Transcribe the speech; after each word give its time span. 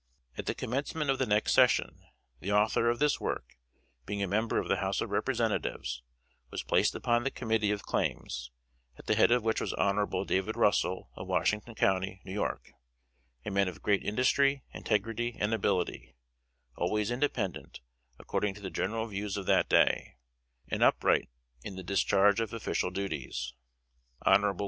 At 0.35 0.47
the 0.47 0.55
commencement 0.55 1.11
of 1.11 1.19
the 1.19 1.27
next 1.27 1.53
session, 1.53 2.01
the 2.39 2.51
Author 2.51 2.89
of 2.89 2.97
this 2.97 3.19
work, 3.21 3.59
being 4.07 4.23
a 4.23 4.27
member 4.27 4.57
of 4.57 4.67
the 4.67 4.77
House 4.77 4.99
of 4.99 5.11
Representatives, 5.11 6.01
was 6.49 6.63
placed 6.63 6.95
upon 6.95 7.23
the 7.23 7.29
committee 7.29 7.69
of 7.69 7.83
Claims; 7.83 8.49
at 8.97 9.05
the 9.05 9.13
head 9.13 9.29
of 9.29 9.43
which 9.43 9.61
was 9.61 9.75
Hon. 9.77 10.25
David 10.25 10.57
Russel, 10.57 11.11
of 11.13 11.27
Washington 11.27 11.75
County, 11.75 12.19
New 12.25 12.33
York, 12.33 12.71
a 13.45 13.51
man 13.51 13.67
of 13.67 13.83
great 13.83 14.01
industry, 14.01 14.63
integrity 14.73 15.37
and 15.39 15.53
ability; 15.53 16.15
always 16.75 17.11
independent, 17.11 17.81
according 18.17 18.55
to 18.55 18.61
the 18.61 18.71
general 18.71 19.05
views 19.05 19.37
of 19.37 19.45
that 19.45 19.69
day, 19.69 20.15
and 20.67 20.81
upright 20.81 21.29
in 21.61 21.75
the 21.75 21.83
discharge 21.83 22.39
of 22.39 22.53
official 22.53 22.89
duties. 22.89 23.53
Hon. 24.25 24.55